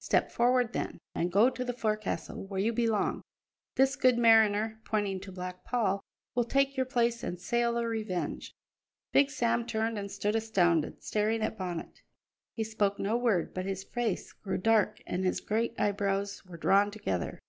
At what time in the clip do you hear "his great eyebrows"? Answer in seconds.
15.24-16.44